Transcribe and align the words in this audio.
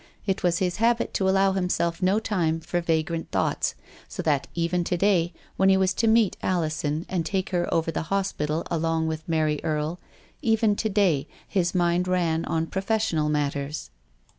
It 0.25 0.41
was 0.41 0.57
his 0.57 0.77
habit 0.77 1.13
to 1.13 1.29
allow 1.29 1.51
himself 1.51 2.01
no 2.01 2.17
time 2.19 2.59
for 2.59 2.81
vagrant 2.81 3.29
thoughts, 3.29 3.75
so 4.07 4.23
that 4.23 4.47
even 4.55 4.83
to 4.85 4.97
day, 4.97 5.31
when 5.57 5.69
he 5.69 5.77
was 5.77 5.93
to 5.93 6.07
meet 6.07 6.37
Alison 6.41 7.05
and 7.07 7.23
take 7.23 7.51
her 7.51 7.71
over 7.71 7.91
the 7.91 8.01
hospital 8.09 8.63
along 8.71 9.05
with 9.05 9.29
Mary 9.29 9.61
Erie, 9.63 9.97
even 10.41 10.75
to 10.77 10.89
day 10.89 11.27
his 11.47 11.75
mind 11.75 12.07
ran 12.07 12.45
on 12.45 12.65
professional 12.65 13.29
matters. 13.29 13.91